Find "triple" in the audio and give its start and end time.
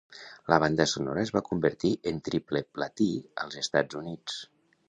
2.31-2.65